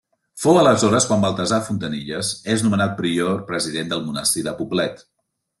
Fou 0.43 0.55
aleshores 0.61 1.05
quan 1.09 1.21
Baltasar 1.25 1.59
Fontanilles 1.67 2.33
és 2.55 2.65
nomenat 2.69 2.97
Prior 3.03 3.39
president 3.53 3.93
del 3.93 4.05
Monestir 4.11 4.49
de 4.49 4.59
Poblet. 4.65 5.07